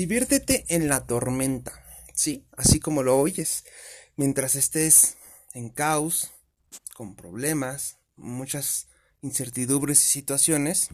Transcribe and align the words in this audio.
Diviértete 0.00 0.64
en 0.68 0.88
la 0.88 1.04
tormenta, 1.06 1.84
sí, 2.14 2.46
así 2.56 2.80
como 2.80 3.02
lo 3.02 3.18
oyes, 3.18 3.64
mientras 4.16 4.54
estés 4.54 5.18
en 5.52 5.68
caos, 5.68 6.30
con 6.94 7.14
problemas, 7.14 7.98
muchas 8.16 8.86
incertidumbres 9.20 10.02
y 10.02 10.08
situaciones, 10.08 10.88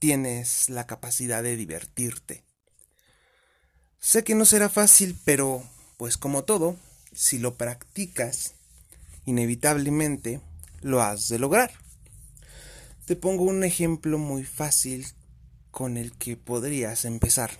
tienes 0.00 0.68
la 0.68 0.88
capacidad 0.88 1.44
de 1.44 1.54
divertirte. 1.54 2.42
Sé 4.00 4.24
que 4.24 4.34
no 4.34 4.44
será 4.44 4.68
fácil, 4.68 5.16
pero 5.24 5.62
pues 5.96 6.16
como 6.16 6.42
todo, 6.42 6.76
si 7.12 7.38
lo 7.38 7.56
practicas, 7.56 8.54
inevitablemente 9.24 10.40
lo 10.80 11.00
has 11.00 11.28
de 11.28 11.38
lograr. 11.38 11.70
Te 13.06 13.14
pongo 13.14 13.44
un 13.44 13.62
ejemplo 13.62 14.18
muy 14.18 14.42
fácil 14.42 15.06
con 15.70 15.96
el 15.96 16.10
que 16.18 16.36
podrías 16.36 17.04
empezar. 17.04 17.52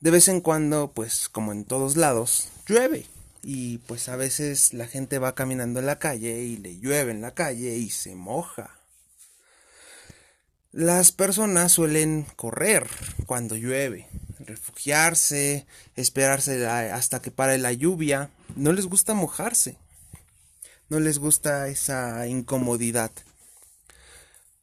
De 0.00 0.10
vez 0.12 0.28
en 0.28 0.40
cuando, 0.40 0.92
pues 0.92 1.28
como 1.28 1.52
en 1.52 1.64
todos 1.64 1.96
lados, 1.96 2.48
llueve. 2.66 3.06
Y 3.42 3.78
pues 3.78 4.08
a 4.08 4.16
veces 4.16 4.72
la 4.72 4.86
gente 4.86 5.18
va 5.18 5.34
caminando 5.34 5.80
en 5.80 5.86
la 5.86 5.98
calle 5.98 6.42
y 6.42 6.56
le 6.56 6.78
llueve 6.78 7.10
en 7.10 7.20
la 7.20 7.34
calle 7.34 7.76
y 7.76 7.90
se 7.90 8.14
moja. 8.14 8.78
Las 10.70 11.10
personas 11.12 11.72
suelen 11.72 12.26
correr 12.36 12.86
cuando 13.26 13.56
llueve, 13.56 14.06
refugiarse, 14.38 15.66
esperarse 15.96 16.66
hasta 16.66 17.20
que 17.20 17.30
pare 17.30 17.58
la 17.58 17.72
lluvia. 17.72 18.30
No 18.54 18.72
les 18.72 18.86
gusta 18.86 19.14
mojarse. 19.14 19.78
No 20.88 21.00
les 21.00 21.18
gusta 21.18 21.68
esa 21.68 22.26
incomodidad. 22.28 23.10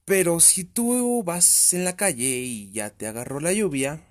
Pero 0.05 0.39
si 0.39 0.63
tú 0.63 1.23
vas 1.23 1.73
en 1.73 1.83
la 1.83 1.95
calle 1.95 2.37
y 2.37 2.71
ya 2.71 2.91
te 2.91 3.07
agarró 3.07 3.39
la 3.39 3.51
lluvia, 3.51 4.01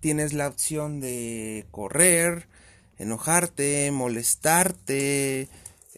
tienes 0.00 0.32
la 0.32 0.48
opción 0.48 1.00
de 1.00 1.66
correr, 1.70 2.48
enojarte, 2.98 3.90
molestarte, 3.90 5.48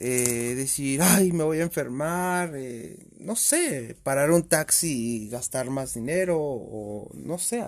eh, 0.01 0.55
decir, 0.57 1.03
ay, 1.03 1.33
me 1.33 1.45
voy 1.45 1.59
a 1.59 1.65
enfermar, 1.65 2.53
eh, 2.55 2.97
no 3.19 3.37
sé, 3.37 3.97
parar 4.03 4.31
un 4.31 4.45
taxi 4.45 5.25
y 5.25 5.29
gastar 5.29 5.71
más 5.71 5.95
dinero, 5.95 6.39
o 6.41 7.11
no 7.15 7.39
sé, 7.39 7.65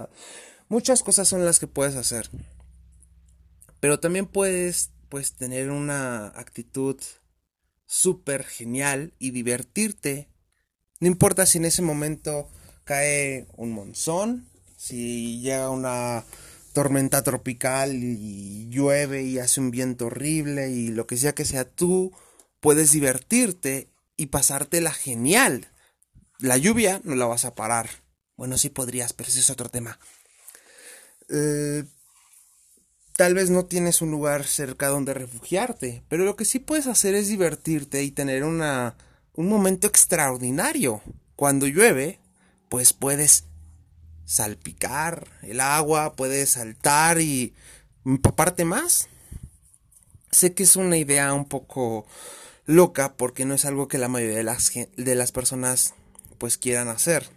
muchas 0.68 1.02
cosas 1.02 1.26
son 1.28 1.44
las 1.44 1.58
que 1.58 1.66
puedes 1.66 1.96
hacer. 1.96 2.30
Pero 3.80 3.98
también 3.98 4.26
puedes, 4.26 4.90
pues, 5.08 5.32
tener 5.32 5.70
una 5.70 6.28
actitud 6.28 6.96
súper 7.86 8.44
genial 8.44 9.12
y 9.18 9.32
divertirte. 9.32 10.28
No 11.00 11.08
importa 11.08 11.46
si 11.46 11.58
en 11.58 11.64
ese 11.64 11.82
momento 11.82 12.48
cae 12.84 13.48
un 13.56 13.72
monzón, 13.72 14.49
si 14.80 15.40
llega 15.42 15.68
una 15.68 16.24
tormenta 16.72 17.22
tropical 17.22 17.92
y 18.02 18.66
llueve 18.70 19.22
y 19.24 19.38
hace 19.38 19.60
un 19.60 19.70
viento 19.70 20.06
horrible 20.06 20.70
y 20.70 20.88
lo 20.88 21.06
que 21.06 21.18
sea 21.18 21.34
que 21.34 21.44
sea, 21.44 21.66
tú 21.66 22.12
puedes 22.60 22.90
divertirte 22.90 23.90
y 24.16 24.26
pasártela 24.26 24.90
genial. 24.90 25.68
La 26.38 26.56
lluvia 26.56 27.02
no 27.04 27.14
la 27.14 27.26
vas 27.26 27.44
a 27.44 27.54
parar. 27.54 27.90
Bueno, 28.36 28.56
sí 28.56 28.70
podrías, 28.70 29.12
pero 29.12 29.28
ese 29.28 29.40
es 29.40 29.50
otro 29.50 29.68
tema. 29.68 29.98
Eh, 31.28 31.84
tal 33.16 33.34
vez 33.34 33.50
no 33.50 33.66
tienes 33.66 34.00
un 34.00 34.10
lugar 34.10 34.46
cerca 34.46 34.88
donde 34.88 35.12
refugiarte, 35.12 36.04
pero 36.08 36.24
lo 36.24 36.36
que 36.36 36.46
sí 36.46 36.58
puedes 36.58 36.86
hacer 36.86 37.14
es 37.14 37.28
divertirte 37.28 38.02
y 38.02 38.12
tener 38.12 38.44
una, 38.44 38.96
un 39.34 39.46
momento 39.46 39.86
extraordinario. 39.86 41.02
Cuando 41.36 41.66
llueve, 41.66 42.18
pues 42.70 42.94
puedes 42.94 43.49
salpicar 44.30 45.26
el 45.42 45.60
agua, 45.60 46.14
puedes 46.14 46.50
saltar 46.50 47.20
y 47.20 47.52
empaparte 48.04 48.64
más. 48.64 49.08
Sé 50.30 50.54
que 50.54 50.62
es 50.62 50.76
una 50.76 50.96
idea 50.96 51.34
un 51.34 51.46
poco 51.46 52.06
loca 52.64 53.16
porque 53.16 53.44
no 53.44 53.54
es 53.54 53.64
algo 53.64 53.88
que 53.88 53.98
la 53.98 54.06
mayoría 54.06 54.36
de 54.36 54.44
las, 54.44 54.70
de 54.96 55.14
las 55.16 55.32
personas 55.32 55.94
pues 56.38 56.58
quieran 56.58 56.86
hacer. 56.86 57.28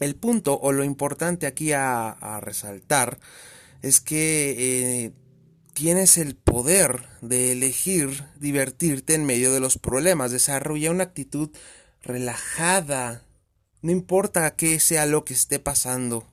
El 0.00 0.16
punto 0.16 0.58
o 0.58 0.72
lo 0.72 0.82
importante 0.82 1.46
aquí 1.46 1.70
a, 1.72 2.40
resaltar 2.42 3.20
es 3.80 4.00
que 4.00 4.56
eh, 4.58 5.12
tienes 5.72 6.18
el 6.18 6.34
poder 6.34 7.06
de 7.20 7.52
elegir 7.52 8.24
divertirte 8.40 9.14
en 9.14 9.24
medio 9.24 9.52
de 9.52 9.60
los 9.60 9.78
problemas. 9.78 10.32
Desarrolla 10.32 10.90
una 10.90 11.04
actitud 11.04 11.50
relajada, 12.02 13.22
no 13.82 13.92
importa 13.92 14.56
qué 14.56 14.80
sea 14.80 15.06
lo 15.06 15.24
que 15.24 15.34
esté 15.34 15.58
pasando. 15.58 16.26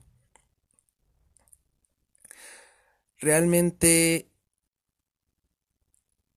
Realmente 3.18 4.28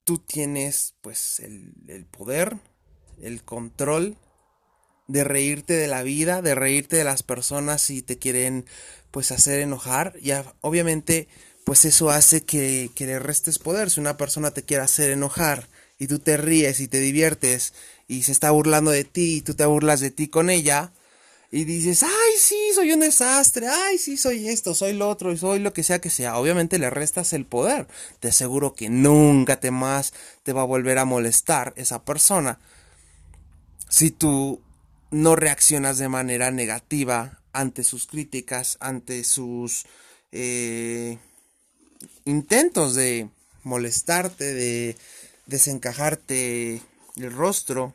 tú 0.03 0.19
tienes 0.19 0.96
pues 1.01 1.40
el, 1.40 2.06
poder, 2.09 2.57
el 3.22 3.44
control 3.44 4.16
de 5.07 5.23
reírte 5.23 5.73
de 5.73 5.88
la 5.88 6.03
vida, 6.03 6.41
de 6.41 6.56
reírte 6.56 6.96
de 6.96 7.03
las 7.03 7.23
personas 7.23 7.81
si 7.81 8.01
te 8.01 8.17
quieren 8.17 8.66
pues 9.12 9.31
hacer 9.31 9.59
enojar. 9.59 10.13
Y 10.22 10.31
obviamente 10.62 11.28
pues 11.66 11.84
eso 11.84 12.09
hace 12.09 12.44
que, 12.44 12.90
que 12.96 13.06
le 13.06 13.19
restes 13.19 13.59
poder. 13.59 13.90
Si 13.90 14.00
una 14.00 14.16
persona 14.16 14.51
te 14.51 14.63
quiere 14.63 14.84
hacer 14.84 15.12
enojar 15.12 15.67
y 16.00 16.07
tú 16.07 16.19
te 16.19 16.38
ríes 16.38 16.79
y 16.79 16.88
te 16.88 17.00
diviertes 17.00 17.73
y 18.07 18.23
se 18.23 18.31
está 18.31 18.51
burlando 18.51 18.91
de 18.91 19.03
ti 19.03 19.38
y 19.38 19.41
tú 19.41 19.53
te 19.53 19.66
burlas 19.66 20.00
de 20.00 20.12
ti 20.12 20.28
con 20.28 20.50
ella, 20.50 20.91
y 21.50 21.63
dices, 21.63 22.03
ay, 22.03 22.34
sí, 22.38 22.57
soy 22.75 22.91
un 22.91 23.00
desastre, 23.00 23.68
ay, 23.69 23.97
sí, 23.97 24.18
soy 24.18 24.50
esto, 24.50 24.75
soy 24.75 24.94
lo 24.94 25.07
otro, 25.07 25.35
soy 25.38 25.59
lo 25.59 25.72
que 25.72 25.84
sea 25.84 26.00
que 26.00 26.09
sea. 26.09 26.38
Obviamente 26.38 26.78
le 26.78 26.90
restas 26.90 27.31
el 27.31 27.46
poder. 27.46 27.88
Te 28.19 28.28
aseguro 28.28 28.73
que 28.73 28.90
nunca 28.90 29.59
te 29.59 29.72
más 29.72 30.13
te 30.44 30.51
va 30.51 30.63
a 30.63 30.66
volver 30.66 30.97
a 30.97 31.06
molestar 31.06 31.73
esa 31.78 32.03
persona. 32.03 32.59
Si 33.88 34.12
tú 34.12 34.62
no 35.09 35.38
reaccionas 35.38 35.97
de 35.97 36.09
manera 36.09 36.51
negativa 36.51 37.40
ante 37.53 37.85
sus 37.85 38.07
críticas, 38.07 38.75
ante 38.81 39.23
sus 39.23 39.85
eh, 40.34 41.17
intentos 42.25 42.94
de 42.94 43.29
molestarte, 43.63 44.53
de 44.53 44.97
desencajarte 45.46 46.81
el 47.17 47.33
rostro, 47.33 47.94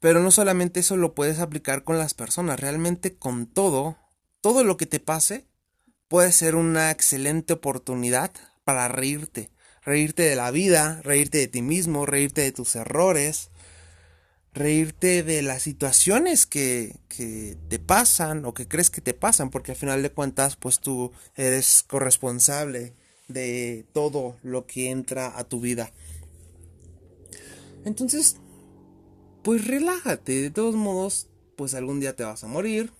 pero 0.00 0.20
no 0.20 0.30
solamente 0.30 0.80
eso 0.80 0.96
lo 0.96 1.14
puedes 1.14 1.38
aplicar 1.38 1.82
con 1.82 1.98
las 1.98 2.14
personas, 2.14 2.60
realmente 2.60 3.16
con 3.16 3.46
todo, 3.46 3.96
todo 4.40 4.62
lo 4.62 4.76
que 4.76 4.86
te 4.86 5.00
pase 5.00 5.46
puede 6.08 6.32
ser 6.32 6.54
una 6.54 6.90
excelente 6.90 7.54
oportunidad 7.54 8.30
para 8.64 8.88
reírte, 8.88 9.50
reírte 9.82 10.22
de 10.22 10.36
la 10.36 10.50
vida, 10.50 11.00
reírte 11.02 11.38
de 11.38 11.48
ti 11.48 11.62
mismo, 11.62 12.06
reírte 12.06 12.42
de 12.42 12.52
tus 12.52 12.76
errores, 12.76 13.50
reírte 14.52 15.22
de 15.22 15.42
las 15.42 15.62
situaciones 15.62 16.46
que, 16.46 16.96
que, 17.08 17.56
te 17.68 17.78
pasan 17.78 18.44
o 18.44 18.54
que 18.54 18.68
crees 18.68 18.90
que 18.90 19.00
te 19.00 19.14
pasan, 19.14 19.50
porque 19.50 19.72
al 19.72 19.76
final 19.76 20.02
de 20.02 20.10
cuentas, 20.10 20.56
pues 20.56 20.78
tú 20.78 21.12
eres 21.34 21.82
corresponsable 21.82 22.92
de 23.28 23.86
todo 23.92 24.36
lo 24.42 24.66
que 24.66 24.90
entra 24.90 25.36
a 25.36 25.44
tu 25.44 25.60
vida. 25.60 25.92
Entonces, 27.84 28.36
pues 29.42 29.66
relájate, 29.66 30.40
de 30.40 30.50
todos 30.50 30.74
modos, 30.74 31.28
pues 31.56 31.74
algún 31.74 32.00
día 32.00 32.16
te 32.16 32.24
vas 32.24 32.42
a 32.44 32.48
morir. 32.48 32.92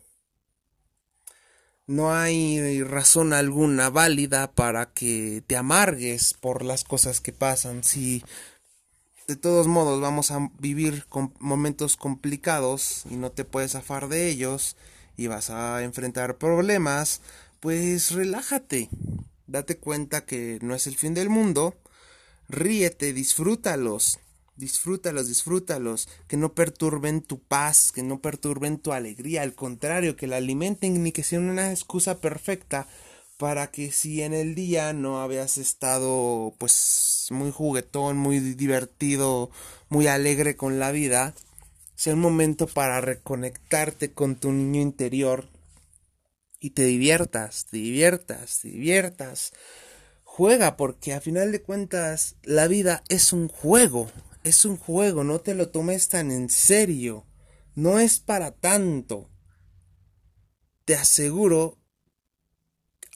No 1.86 2.14
hay 2.14 2.82
razón 2.82 3.32
alguna 3.32 3.90
válida 3.90 4.52
para 4.52 4.92
que 4.92 5.42
te 5.46 5.56
amargues 5.56 6.34
por 6.34 6.64
las 6.64 6.84
cosas 6.84 7.20
que 7.20 7.32
pasan. 7.32 7.84
Si 7.84 8.22
de 9.26 9.36
todos 9.36 9.66
modos 9.68 10.00
vamos 10.00 10.30
a 10.30 10.50
vivir 10.58 11.06
con 11.08 11.34
momentos 11.40 11.96
complicados 11.96 13.04
y 13.10 13.16
no 13.16 13.32
te 13.32 13.44
puedes 13.44 13.72
zafar 13.72 14.08
de 14.08 14.28
ellos 14.28 14.76
y 15.16 15.26
vas 15.26 15.50
a 15.50 15.82
enfrentar 15.82 16.38
problemas, 16.38 17.20
pues 17.60 18.12
relájate. 18.12 18.88
Date 19.46 19.76
cuenta 19.76 20.24
que 20.24 20.58
no 20.62 20.74
es 20.74 20.86
el 20.86 20.96
fin 20.96 21.14
del 21.14 21.28
mundo. 21.28 21.74
Ríete, 22.48 23.12
disfrútalos 23.12 24.20
Disfrútalos, 24.56 25.26
disfrútalos, 25.26 26.08
que 26.28 26.36
no 26.36 26.54
perturben 26.54 27.22
tu 27.22 27.40
paz, 27.40 27.90
que 27.90 28.02
no 28.02 28.20
perturben 28.20 28.78
tu 28.78 28.92
alegría, 28.92 29.42
al 29.42 29.54
contrario, 29.54 30.16
que 30.16 30.28
la 30.28 30.36
alimenten 30.36 31.02
ni 31.02 31.10
que 31.10 31.24
sean 31.24 31.48
una 31.48 31.70
excusa 31.70 32.20
perfecta 32.20 32.86
para 33.36 33.70
que 33.70 33.90
si 33.90 34.22
en 34.22 34.32
el 34.32 34.54
día 34.54 34.92
no 34.92 35.20
habías 35.20 35.58
estado 35.58 36.54
pues 36.58 37.26
muy 37.30 37.50
juguetón, 37.50 38.16
muy 38.16 38.38
divertido, 38.38 39.50
muy 39.88 40.06
alegre 40.06 40.56
con 40.56 40.78
la 40.78 40.92
vida, 40.92 41.34
sea 41.96 42.14
un 42.14 42.20
momento 42.20 42.66
para 42.66 43.00
reconectarte 43.00 44.12
con 44.12 44.36
tu 44.36 44.52
niño 44.52 44.80
interior 44.80 45.48
y 46.60 46.70
te 46.70 46.84
diviertas, 46.84 47.66
te 47.66 47.78
diviertas, 47.78 48.60
te 48.60 48.68
diviertas. 48.68 49.52
Juega 50.22 50.76
porque 50.76 51.12
a 51.12 51.20
final 51.20 51.52
de 51.52 51.62
cuentas 51.62 52.36
la 52.42 52.66
vida 52.68 53.02
es 53.08 53.32
un 53.32 53.48
juego, 53.48 54.10
es 54.44 54.64
un 54.64 54.76
juego, 54.76 55.24
no 55.24 55.40
te 55.40 55.54
lo 55.54 55.70
tomes 55.70 56.08
tan 56.08 56.30
en 56.30 56.48
serio. 56.48 57.26
No 57.74 57.98
es 57.98 58.20
para 58.20 58.52
tanto. 58.52 59.28
Te 60.84 60.94
aseguro 60.94 61.78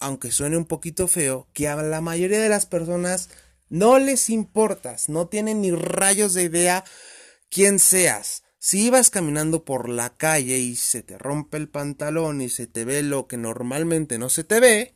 aunque 0.01 0.31
suene 0.31 0.57
un 0.57 0.65
poquito 0.65 1.09
feo, 1.09 1.49
que 1.53 1.69
a 1.69 1.77
la 1.77 2.01
mayoría 2.01 2.41
de 2.41 2.49
las 2.49 2.67
personas 2.67 3.31
no 3.69 3.99
les 3.99 4.31
importas, 4.31 5.09
no 5.09 5.29
tienen 5.29 5.61
ni 5.61 5.73
rayos 5.73 6.35
de 6.35 6.45
idea 6.45 6.85
quién 7.51 7.79
seas. 7.79 8.45
Si 8.59 8.87
ibas 8.87 9.11
caminando 9.11 9.65
por 9.65 9.89
la 9.89 10.17
calle 10.17 10.59
y 10.59 10.77
se 10.77 11.03
te 11.03 11.17
rompe 11.19 11.57
el 11.57 11.69
pantalón 11.69 12.41
y 12.41 12.49
se 12.49 12.67
te 12.67 12.85
ve 12.85 13.03
lo 13.03 13.27
que 13.27 13.37
normalmente 13.37 14.19
no 14.19 14.29
se 14.31 14.45
te 14.45 14.61
ve, 14.61 14.95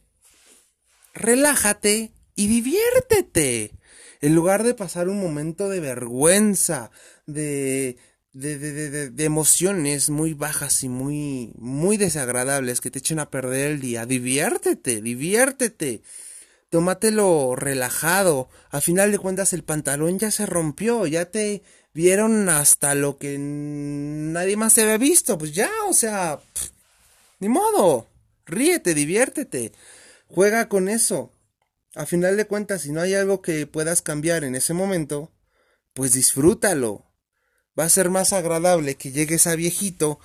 relájate 1.15 2.13
y 2.35 2.49
diviértete. 2.49 3.73
En 4.21 4.35
lugar 4.35 4.63
de 4.63 4.75
pasar 4.75 5.09
un 5.09 5.21
momento 5.21 5.69
de 5.69 5.81
vergüenza, 5.81 6.91
de, 7.27 7.97
de, 8.33 8.59
de, 8.59 9.11
de, 9.11 9.25
emociones 9.25 10.11
muy 10.11 10.35
bajas 10.35 10.83
y 10.85 10.89
muy, 10.89 11.53
muy 11.57 11.97
desagradables 11.97 12.81
que 12.81 12.91
te 12.91 13.01
echen 13.01 13.19
a 13.19 13.31
perder 13.31 13.73
el 13.73 13.81
día, 13.81 14.07
diviértete, 14.07 15.03
diviértete. 15.03 16.03
Tómatelo 16.71 17.55
relajado. 17.55 18.49
A 18.71 18.81
final 18.81 19.13
de 19.13 19.19
cuentas 19.19 19.53
el 19.53 19.63
pantalón 19.63 20.19
ya 20.19 20.31
se 20.31 20.47
rompió, 20.47 21.07
ya 21.07 21.27
te 21.27 21.63
vieron 21.93 22.49
hasta 22.49 22.95
lo 22.95 23.19
que 23.19 23.37
nadie 23.39 24.57
más 24.57 24.73
se 24.73 24.83
había 24.83 24.97
visto. 24.97 25.37
Pues 25.37 25.53
ya, 25.53 25.71
o 25.89 25.93
sea, 25.93 26.41
ni 27.41 27.49
modo. 27.49 28.09
Ríete, 28.47 28.95
diviértete. 28.95 29.73
Juega 30.29 30.69
con 30.69 30.89
eso. 30.89 31.33
A 31.95 32.07
final 32.07 32.37
de 32.37 32.47
cuentas, 32.47 32.83
si 32.83 32.93
no 32.93 33.01
hay 33.01 33.15
algo 33.15 33.43
que 33.43 33.67
puedas 33.67 34.03
cambiar 34.03 34.45
en 34.45 34.55
ese 34.55 34.73
momento, 34.73 35.33
pues 35.93 36.13
disfrútalo. 36.13 37.05
Va 37.79 37.85
a 37.85 37.91
ser 37.91 38.11
más 38.11 38.33
agradable 38.33 38.97
que 38.97 39.13
llegues 39.13 39.47
a 39.47 39.57
viejito 39.57 40.19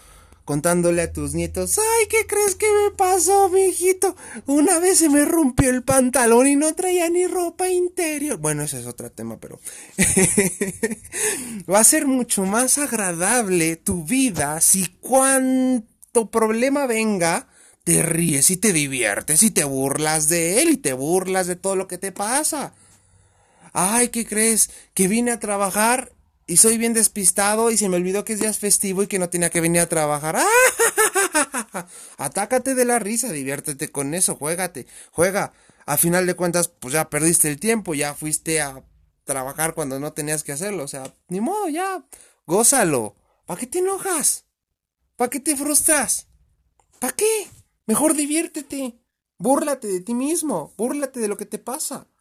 contándole 0.47 1.01
a 1.01 1.11
tus 1.11 1.33
nietos, 1.33 1.77
ay, 1.77 2.07
¿qué 2.07 2.25
crees 2.25 2.55
que 2.55 2.67
me 2.67 2.95
pasó, 2.95 3.49
viejito? 3.49 4.15
Una 4.45 4.79
vez 4.79 4.99
se 4.99 5.09
me 5.09 5.25
rompió 5.25 5.69
el 5.69 5.83
pantalón 5.83 6.47
y 6.47 6.55
no 6.55 6.73
traía 6.73 7.09
ni 7.09 7.27
ropa 7.27 7.67
interior. 7.67 8.37
Bueno, 8.37 8.63
ese 8.63 8.79
es 8.79 8.85
otro 8.85 9.11
tema, 9.11 9.37
pero 9.41 9.59
va 11.69 11.79
a 11.79 11.83
ser 11.83 12.07
mucho 12.07 12.45
más 12.45 12.77
agradable 12.77 13.75
tu 13.75 14.05
vida 14.05 14.61
si 14.61 14.87
cuanto 15.01 16.31
problema 16.31 16.87
venga, 16.87 17.49
te 17.87 18.03
ríes 18.03 18.51
y 18.51 18.57
te 18.57 18.73
diviertes 18.73 19.43
y 19.43 19.49
te 19.49 19.63
burlas 19.63 20.27
de 20.27 20.61
él 20.61 20.71
y 20.71 20.75
te 20.75 20.91
burlas 20.91 21.47
de 21.47 21.55
todo 21.55 21.77
lo 21.77 21.87
que 21.87 21.97
te 21.97 22.11
pasa. 22.11 22.73
Ay, 23.71 24.09
¿qué 24.09 24.25
crees? 24.25 24.69
Que 24.93 25.07
vine 25.07 25.31
a 25.31 25.39
trabajar 25.39 26.11
y 26.47 26.57
soy 26.57 26.77
bien 26.77 26.91
despistado 26.91 27.71
y 27.71 27.77
se 27.77 27.87
me 27.87 27.95
olvidó 27.95 28.25
que 28.25 28.33
es 28.33 28.41
día 28.41 28.51
festivo 28.51 29.03
y 29.03 29.07
que 29.07 29.19
no 29.19 29.29
tenía 29.29 29.49
que 29.49 29.61
venir 29.61 29.79
a 29.79 29.87
trabajar. 29.87 30.37
Atácate 32.17 32.75
de 32.75 32.83
la 32.83 32.99
risa, 32.99 33.31
diviértete 33.31 33.89
con 33.89 34.13
eso, 34.13 34.35
juégate, 34.35 34.85
juega. 35.13 35.53
A 35.85 35.95
final 35.95 36.27
de 36.27 36.33
cuentas, 36.33 36.67
pues 36.67 36.93
ya 36.93 37.09
perdiste 37.09 37.47
el 37.47 37.57
tiempo, 37.57 37.93
ya 37.93 38.13
fuiste 38.13 38.59
a 38.59 38.83
trabajar 39.23 39.75
cuando 39.75 39.97
no 39.97 40.11
tenías 40.11 40.43
que 40.43 40.51
hacerlo, 40.51 40.83
o 40.83 40.89
sea, 40.89 41.13
ni 41.29 41.39
modo, 41.39 41.69
ya, 41.69 42.03
gózalo. 42.45 43.15
¿Para 43.45 43.61
qué 43.61 43.67
te 43.67 43.79
enojas? 43.79 44.43
¿Para 45.15 45.29
qué 45.29 45.39
te 45.39 45.55
frustras? 45.55 46.27
¿Para 46.99 47.15
qué? 47.15 47.47
Mejor 47.87 48.15
diviértete. 48.15 48.99
Búrlate 49.39 49.87
de 49.87 50.01
ti 50.01 50.13
mismo, 50.13 50.73
búrlate 50.77 51.21
de 51.21 51.29
lo 51.29 51.37
que 51.37 51.45
te 51.45 51.57
pasa. 51.57 52.09